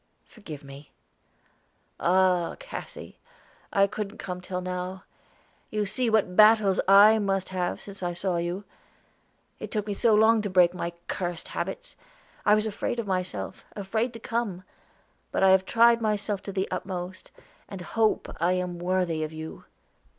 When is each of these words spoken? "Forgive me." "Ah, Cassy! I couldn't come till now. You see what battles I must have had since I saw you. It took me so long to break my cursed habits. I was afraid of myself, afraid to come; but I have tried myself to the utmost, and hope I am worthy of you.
"Forgive 0.25 0.63
me." 0.63 0.91
"Ah, 1.99 2.55
Cassy! 2.57 3.19
I 3.71 3.85
couldn't 3.85 4.17
come 4.17 4.41
till 4.41 4.59
now. 4.59 5.03
You 5.69 5.85
see 5.85 6.09
what 6.09 6.35
battles 6.35 6.79
I 6.87 7.19
must 7.19 7.49
have 7.49 7.73
had 7.77 7.79
since 7.81 8.01
I 8.01 8.13
saw 8.13 8.37
you. 8.37 8.63
It 9.59 9.69
took 9.69 9.85
me 9.85 9.93
so 9.93 10.15
long 10.15 10.41
to 10.41 10.49
break 10.49 10.73
my 10.73 10.93
cursed 11.07 11.49
habits. 11.49 11.95
I 12.47 12.55
was 12.55 12.65
afraid 12.65 12.97
of 12.97 13.05
myself, 13.05 13.63
afraid 13.75 14.11
to 14.13 14.19
come; 14.19 14.63
but 15.31 15.43
I 15.43 15.51
have 15.51 15.65
tried 15.65 16.01
myself 16.01 16.41
to 16.45 16.51
the 16.51 16.67
utmost, 16.71 17.29
and 17.69 17.81
hope 17.81 18.27
I 18.39 18.53
am 18.53 18.79
worthy 18.79 19.23
of 19.23 19.31
you. 19.31 19.65